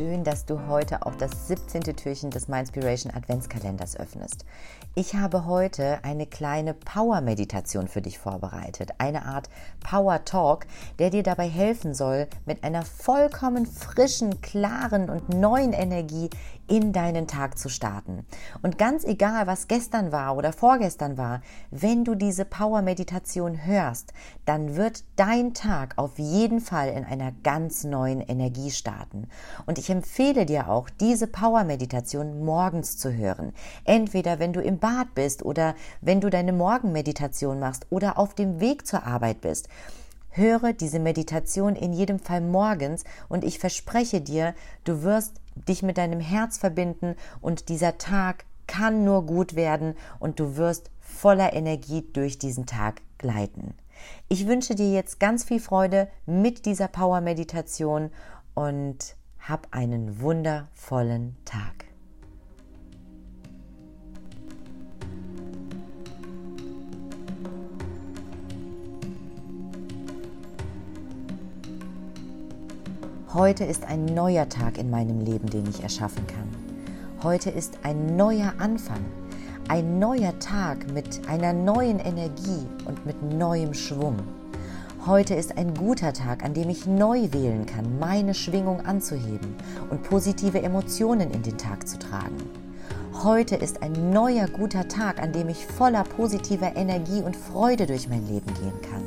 Schön, 0.00 0.24
dass 0.24 0.46
du 0.46 0.66
heute 0.66 1.04
auch 1.04 1.14
das 1.14 1.48
17. 1.48 1.82
Türchen 1.82 2.30
des 2.30 2.48
Mindspiration 2.48 3.12
Adventskalenders 3.12 3.98
öffnest. 3.98 4.46
Ich 4.94 5.14
habe 5.14 5.44
heute 5.44 6.02
eine 6.04 6.24
kleine 6.24 6.72
Power-Meditation 6.72 7.86
für 7.86 8.00
dich 8.00 8.18
vorbereitet. 8.18 8.92
Eine 8.96 9.26
Art 9.26 9.50
Power 9.80 10.24
Talk, 10.24 10.66
der 10.98 11.10
dir 11.10 11.22
dabei 11.22 11.48
helfen 11.48 11.92
soll, 11.92 12.28
mit 12.46 12.64
einer 12.64 12.82
vollkommen 12.82 13.66
frischen, 13.66 14.40
klaren 14.40 15.10
und 15.10 15.28
neuen 15.28 15.74
Energie 15.74 16.30
in 16.66 16.92
deinen 16.92 17.26
Tag 17.26 17.58
zu 17.58 17.68
starten. 17.68 18.24
Und 18.62 18.78
ganz 18.78 19.04
egal, 19.04 19.46
was 19.46 19.66
gestern 19.66 20.12
war 20.12 20.36
oder 20.36 20.52
vorgestern 20.52 21.18
war, 21.18 21.42
wenn 21.70 22.04
du 22.04 22.14
diese 22.14 22.44
Power-Meditation 22.44 23.66
hörst, 23.66 24.12
dann 24.44 24.76
wird 24.76 25.04
dein 25.16 25.52
Tag 25.52 25.94
auf 25.98 26.18
jeden 26.18 26.60
Fall 26.60 26.88
in 26.88 27.04
einer 27.04 27.32
ganz 27.42 27.82
neuen 27.82 28.20
Energie 28.20 28.70
starten. 28.70 29.28
Und 29.66 29.78
ich 29.78 29.89
empfehle 29.90 30.46
dir 30.46 30.68
auch, 30.68 30.88
diese 30.88 31.26
Power-Meditation 31.26 32.44
morgens 32.44 32.96
zu 32.96 33.12
hören. 33.12 33.52
Entweder 33.84 34.38
wenn 34.38 34.52
du 34.52 34.60
im 34.60 34.78
Bad 34.78 35.14
bist 35.14 35.44
oder 35.44 35.74
wenn 36.00 36.20
du 36.20 36.30
deine 36.30 36.52
Morgenmeditation 36.52 37.58
machst 37.58 37.86
oder 37.90 38.18
auf 38.18 38.34
dem 38.34 38.60
Weg 38.60 38.86
zur 38.86 39.04
Arbeit 39.04 39.40
bist. 39.40 39.68
Höre 40.30 40.72
diese 40.72 41.00
Meditation 41.00 41.74
in 41.74 41.92
jedem 41.92 42.20
Fall 42.20 42.40
morgens 42.40 43.04
und 43.28 43.42
ich 43.42 43.58
verspreche 43.58 44.20
dir, 44.20 44.54
du 44.84 45.02
wirst 45.02 45.40
dich 45.68 45.82
mit 45.82 45.98
deinem 45.98 46.20
Herz 46.20 46.58
verbinden 46.58 47.16
und 47.40 47.68
dieser 47.68 47.98
Tag 47.98 48.44
kann 48.68 49.04
nur 49.04 49.26
gut 49.26 49.56
werden 49.56 49.94
und 50.20 50.38
du 50.38 50.56
wirst 50.56 50.90
voller 51.00 51.52
Energie 51.52 52.06
durch 52.12 52.38
diesen 52.38 52.66
Tag 52.66 53.02
gleiten. 53.18 53.74
Ich 54.28 54.46
wünsche 54.46 54.76
dir 54.76 54.92
jetzt 54.92 55.18
ganz 55.18 55.44
viel 55.44 55.60
Freude 55.60 56.08
mit 56.24 56.64
dieser 56.66 56.86
Power 56.86 57.20
Meditation 57.20 58.10
und 58.54 59.16
hab 59.50 59.66
einen 59.72 60.20
wundervollen 60.20 61.34
Tag. 61.44 61.86
Heute 73.34 73.64
ist 73.64 73.84
ein 73.84 74.04
neuer 74.04 74.48
Tag 74.48 74.78
in 74.78 74.88
meinem 74.88 75.20
Leben, 75.20 75.50
den 75.50 75.68
ich 75.68 75.82
erschaffen 75.82 76.24
kann. 76.28 76.48
Heute 77.24 77.50
ist 77.50 77.80
ein 77.82 78.14
neuer 78.14 78.54
Anfang, 78.58 79.04
ein 79.66 79.98
neuer 79.98 80.38
Tag 80.38 80.92
mit 80.92 81.28
einer 81.28 81.52
neuen 81.52 81.98
Energie 81.98 82.68
und 82.86 83.04
mit 83.04 83.20
neuem 83.20 83.74
Schwung. 83.74 84.16
Heute 85.06 85.34
ist 85.34 85.56
ein 85.56 85.72
guter 85.72 86.12
Tag, 86.12 86.44
an 86.44 86.52
dem 86.52 86.68
ich 86.68 86.84
neu 86.84 87.32
wählen 87.32 87.64
kann, 87.64 87.98
meine 87.98 88.34
Schwingung 88.34 88.84
anzuheben 88.84 89.56
und 89.88 90.02
positive 90.02 90.60
Emotionen 90.60 91.30
in 91.30 91.42
den 91.42 91.56
Tag 91.56 91.88
zu 91.88 91.98
tragen. 91.98 92.36
Heute 93.24 93.56
ist 93.56 93.82
ein 93.82 94.10
neuer 94.10 94.46
guter 94.46 94.88
Tag, 94.88 95.22
an 95.22 95.32
dem 95.32 95.48
ich 95.48 95.64
voller 95.64 96.04
positiver 96.04 96.76
Energie 96.76 97.22
und 97.22 97.34
Freude 97.34 97.86
durch 97.86 98.10
mein 98.10 98.28
Leben 98.28 98.52
gehen 98.60 98.78
kann. 98.90 99.02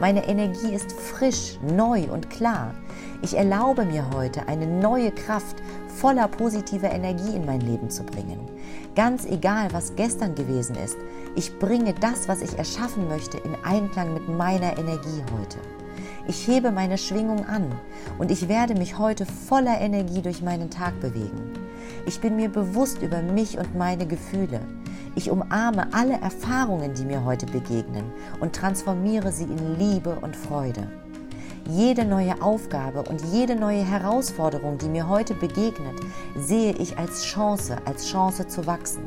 Meine 0.00 0.26
Energie 0.26 0.74
ist 0.74 0.90
frisch, 0.90 1.56
neu 1.62 2.10
und 2.10 2.28
klar. 2.28 2.74
Ich 3.22 3.36
erlaube 3.36 3.84
mir 3.84 4.10
heute 4.12 4.48
eine 4.48 4.66
neue 4.66 5.12
Kraft 5.12 5.56
voller 5.86 6.26
positiver 6.26 6.90
Energie 6.90 7.36
in 7.36 7.46
mein 7.46 7.60
Leben 7.60 7.90
zu 7.90 8.02
bringen. 8.02 8.45
Ganz 8.96 9.26
egal, 9.26 9.68
was 9.74 9.94
gestern 9.94 10.34
gewesen 10.34 10.74
ist, 10.74 10.96
ich 11.34 11.58
bringe 11.58 11.92
das, 11.92 12.28
was 12.28 12.40
ich 12.40 12.56
erschaffen 12.56 13.08
möchte, 13.08 13.36
in 13.36 13.54
Einklang 13.62 14.14
mit 14.14 14.26
meiner 14.26 14.78
Energie 14.78 15.22
heute. 15.38 15.58
Ich 16.26 16.48
hebe 16.48 16.72
meine 16.72 16.96
Schwingung 16.96 17.44
an 17.44 17.70
und 18.16 18.30
ich 18.30 18.48
werde 18.48 18.74
mich 18.74 18.96
heute 18.96 19.26
voller 19.26 19.78
Energie 19.82 20.22
durch 20.22 20.40
meinen 20.40 20.70
Tag 20.70 20.98
bewegen. 20.98 21.52
Ich 22.06 22.22
bin 22.22 22.36
mir 22.36 22.48
bewusst 22.48 23.02
über 23.02 23.20
mich 23.20 23.58
und 23.58 23.76
meine 23.76 24.06
Gefühle. 24.06 24.62
Ich 25.14 25.30
umarme 25.30 25.92
alle 25.92 26.18
Erfahrungen, 26.18 26.94
die 26.94 27.04
mir 27.04 27.22
heute 27.22 27.44
begegnen 27.44 28.04
und 28.40 28.56
transformiere 28.56 29.30
sie 29.30 29.44
in 29.44 29.78
Liebe 29.78 30.16
und 30.22 30.34
Freude. 30.34 30.88
Jede 31.68 32.04
neue 32.04 32.40
Aufgabe 32.42 33.02
und 33.02 33.20
jede 33.32 33.56
neue 33.56 33.82
Herausforderung, 33.82 34.78
die 34.78 34.88
mir 34.88 35.08
heute 35.08 35.34
begegnet, 35.34 35.96
sehe 36.36 36.72
ich 36.72 36.96
als 36.96 37.24
Chance, 37.24 37.78
als 37.84 38.06
Chance 38.06 38.46
zu 38.46 38.68
wachsen. 38.68 39.02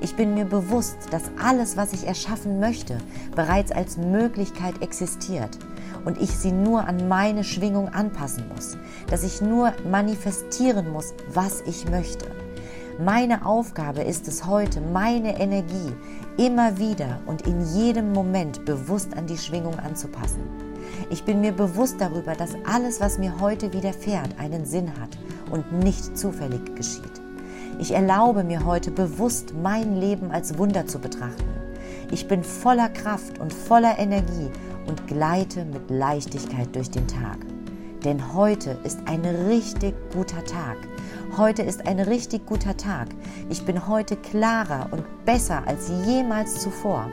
Ich 0.00 0.16
bin 0.16 0.32
mir 0.32 0.46
bewusst, 0.46 0.96
dass 1.10 1.24
alles, 1.42 1.76
was 1.76 1.92
ich 1.92 2.06
erschaffen 2.06 2.58
möchte, 2.58 2.96
bereits 3.36 3.70
als 3.70 3.98
Möglichkeit 3.98 4.80
existiert 4.82 5.58
und 6.06 6.16
ich 6.16 6.30
sie 6.30 6.52
nur 6.52 6.88
an 6.88 7.06
meine 7.06 7.44
Schwingung 7.44 7.90
anpassen 7.90 8.44
muss, 8.54 8.78
dass 9.08 9.22
ich 9.22 9.42
nur 9.42 9.74
manifestieren 9.90 10.90
muss, 10.90 11.12
was 11.34 11.60
ich 11.66 11.86
möchte. 11.90 12.24
Meine 12.98 13.44
Aufgabe 13.44 14.00
ist 14.00 14.26
es 14.26 14.46
heute, 14.46 14.80
meine 14.80 15.38
Energie 15.38 15.92
immer 16.38 16.78
wieder 16.78 17.20
und 17.26 17.46
in 17.46 17.60
jedem 17.74 18.12
Moment 18.12 18.64
bewusst 18.64 19.14
an 19.16 19.26
die 19.26 19.38
Schwingung 19.38 19.78
anzupassen. 19.78 20.69
Ich 21.10 21.24
bin 21.24 21.40
mir 21.40 21.52
bewusst 21.52 22.00
darüber, 22.00 22.34
dass 22.34 22.54
alles, 22.64 23.00
was 23.00 23.18
mir 23.18 23.40
heute 23.40 23.72
widerfährt, 23.72 24.38
einen 24.38 24.64
Sinn 24.64 24.92
hat 25.00 25.18
und 25.50 25.72
nicht 25.72 26.16
zufällig 26.16 26.76
geschieht. 26.76 27.20
Ich 27.78 27.92
erlaube 27.92 28.44
mir 28.44 28.64
heute 28.64 28.90
bewusst, 28.90 29.54
mein 29.54 29.96
Leben 29.96 30.30
als 30.30 30.58
Wunder 30.58 30.86
zu 30.86 30.98
betrachten. 30.98 31.44
Ich 32.10 32.28
bin 32.28 32.44
voller 32.44 32.88
Kraft 32.88 33.38
und 33.38 33.52
voller 33.52 33.98
Energie 33.98 34.50
und 34.86 35.06
gleite 35.06 35.64
mit 35.64 35.90
Leichtigkeit 35.90 36.74
durch 36.74 36.90
den 36.90 37.06
Tag. 37.06 37.38
Denn 38.04 38.34
heute 38.34 38.78
ist 38.84 38.98
ein 39.06 39.24
richtig 39.24 39.94
guter 40.12 40.44
Tag. 40.44 40.76
Heute 41.36 41.62
ist 41.62 41.86
ein 41.86 42.00
richtig 42.00 42.46
guter 42.46 42.76
Tag. 42.76 43.08
Ich 43.50 43.64
bin 43.64 43.86
heute 43.86 44.16
klarer 44.16 44.88
und 44.90 45.04
besser 45.24 45.62
als 45.66 45.90
jemals 46.06 46.60
zuvor. 46.60 47.10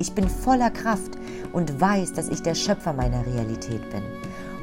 Ich 0.00 0.14
bin 0.14 0.30
voller 0.30 0.70
Kraft 0.70 1.18
und 1.52 1.78
weiß, 1.78 2.14
dass 2.14 2.30
ich 2.30 2.40
der 2.40 2.54
Schöpfer 2.54 2.94
meiner 2.94 3.26
Realität 3.26 3.82
bin. 3.90 4.02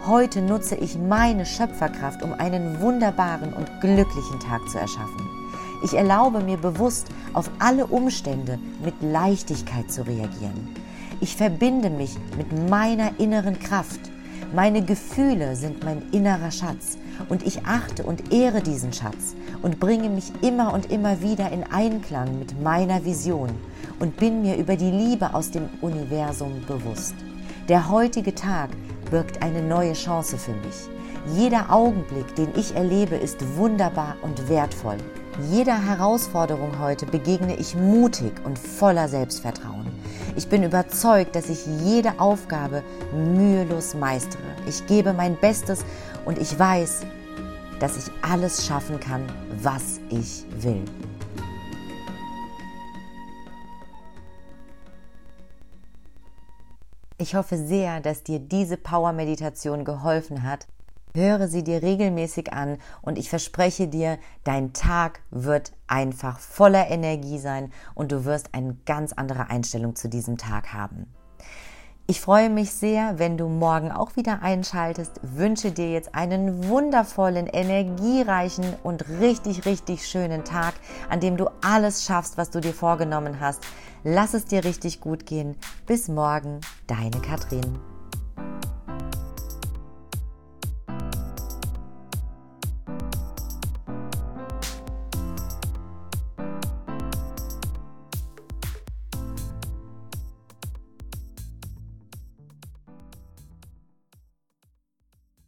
Heute 0.08 0.42
nutze 0.42 0.74
ich 0.74 0.98
meine 0.98 1.46
Schöpferkraft, 1.46 2.24
um 2.24 2.34
einen 2.34 2.82
wunderbaren 2.82 3.54
und 3.54 3.70
glücklichen 3.80 4.40
Tag 4.40 4.68
zu 4.68 4.80
erschaffen. 4.80 5.30
Ich 5.84 5.94
erlaube 5.94 6.40
mir 6.40 6.58
bewusst, 6.58 7.06
auf 7.34 7.52
alle 7.60 7.86
Umstände 7.86 8.58
mit 8.84 8.96
Leichtigkeit 9.00 9.92
zu 9.92 10.08
reagieren. 10.08 10.76
Ich 11.22 11.36
verbinde 11.36 11.92
mich 11.92 12.16
mit 12.36 12.68
meiner 12.68 13.20
inneren 13.20 13.60
Kraft. 13.60 14.00
Meine 14.56 14.82
Gefühle 14.82 15.58
sind 15.58 15.84
mein 15.84 16.04
innerer 16.14 16.52
Schatz 16.52 16.98
und 17.28 17.46
ich 17.46 17.66
achte 17.66 18.04
und 18.04 18.32
ehre 18.32 18.62
diesen 18.62 18.94
Schatz 18.94 19.36
und 19.62 19.78
bringe 19.78 20.10
mich 20.10 20.32
immer 20.42 20.74
und 20.74 20.90
immer 20.90 21.22
wieder 21.22 21.52
in 21.52 21.66
Einklang 21.66 22.40
mit 22.40 22.62
meiner 22.62 23.04
Vision 23.04 23.50
und 24.00 24.16
bin 24.16 24.42
mir 24.42 24.56
über 24.56 24.78
die 24.78 24.90
Liebe 24.90 25.34
aus 25.34 25.52
dem 25.52 25.68
Universum 25.82 26.62
bewusst. 26.66 27.16
Der 27.68 27.90
heutige 27.90 28.34
Tag 28.34 28.70
birgt 29.12 29.44
eine 29.44 29.62
neue 29.62 29.94
Chance 29.94 30.38
für 30.38 30.54
mich. 30.54 30.88
Jeder 31.36 31.70
Augenblick, 31.70 32.34
den 32.36 32.50
ich 32.56 32.74
erlebe, 32.74 33.16
ist 33.16 33.44
wunderbar 33.58 34.16
und 34.22 34.48
wertvoll. 34.48 34.98
Jeder 35.52 35.78
Herausforderung 35.78 36.80
heute 36.80 37.06
begegne 37.06 37.58
ich 37.58 37.76
mutig 37.76 38.32
und 38.46 38.58
voller 38.58 39.10
Selbstvertrauen. 39.10 39.88
Ich 40.38 40.48
bin 40.50 40.62
überzeugt, 40.62 41.36
dass 41.36 41.50
ich 41.50 41.66
jede 41.66 42.20
Aufgabe 42.20 42.84
mühelos 43.12 43.96
meistere. 43.96 44.44
Ich 44.68 44.86
gebe 44.86 45.12
mein 45.12 45.36
Bestes 45.36 45.84
und 46.26 46.38
ich 46.38 46.60
weiß, 46.60 47.02
dass 47.80 47.98
ich 47.98 48.14
alles 48.22 48.68
schaffen 48.68 49.00
kann, 49.00 49.24
was 49.64 50.00
ich 50.12 50.46
will. 50.62 50.86
Ich 57.18 57.34
hoffe 57.34 57.58
sehr, 57.58 58.00
dass 58.00 58.22
dir 58.22 58.38
diese 58.38 58.78
Power-Meditation 58.78 59.86
geholfen 59.86 60.44
hat. 60.44 60.68
Höre 61.18 61.48
sie 61.48 61.64
dir 61.64 61.82
regelmäßig 61.82 62.54
an 62.54 62.78
und 63.02 63.18
ich 63.18 63.32
verspreche 63.32 63.88
dir, 63.88 64.20
dein 64.44 64.74
Tag 64.74 65.22
wird 65.32 65.72
einfach 65.88 66.38
voller 66.38 66.92
Energie 66.92 67.40
sein 67.40 67.72
und 67.96 68.12
du 68.12 68.24
wirst 68.24 68.54
eine 68.54 68.78
ganz 68.86 69.14
andere 69.14 69.50
Einstellung 69.50 69.96
zu 69.96 70.10
diesem 70.10 70.38
Tag 70.38 70.74
haben. 70.74 71.08
Ich 72.06 72.22
freue 72.22 72.52
mich 72.52 72.72
sehr, 72.72 73.18
wenn 73.18 73.36
du 73.36 73.48
morgen 73.48 73.92
auch 73.92 74.16
wieder 74.16 74.44
einschaltest. 74.44 75.20
Wünsche 75.24 75.72
dir 75.72 75.92
jetzt 75.92 76.14
einen 76.14 76.70
wundervollen, 76.70 77.48
energiereichen 77.48 78.76
und 78.84 79.10
richtig, 79.20 79.66
richtig 79.66 80.08
schönen 80.08 80.46
Tag, 80.46 80.76
an 81.10 81.20
dem 81.20 81.36
du 81.36 81.50
alles 81.66 82.06
schaffst, 82.06 82.38
was 82.38 82.52
du 82.52 82.62
dir 82.62 82.74
vorgenommen 82.74 83.40
hast. 83.40 83.64
Lass 84.04 84.36
es 84.36 84.46
dir 84.46 84.64
richtig 84.64 85.02
gut 85.02 85.26
gehen. 85.26 85.56
Bis 85.88 86.10
morgen, 86.10 86.62
deine 86.86 87.20
Katrin. 87.22 87.97